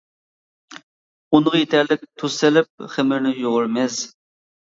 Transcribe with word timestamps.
ئۇنغا 1.31 1.59
يېتەرلىك 1.59 2.07
تۇز 2.21 2.37
سېلىپ، 2.39 2.87
خېمىرنى 2.95 3.35
يۇغۇرىمىز. 3.43 3.99